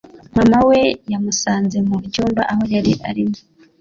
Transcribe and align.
mama 0.35 0.59
we 0.69 0.79
yamusanze 1.11 1.77
mu 1.87 1.97
cyumba 2.13 2.41
aho 2.51 2.63
yari 2.73 2.93
arimo 3.09 3.37